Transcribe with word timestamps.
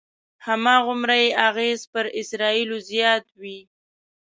هماغومره 0.47 1.15
یې 1.23 1.29
اغېز 1.47 1.79
پر 1.93 2.05
اسرایلو 2.21 2.77
زیات 2.89 3.25
وي. 3.39 3.59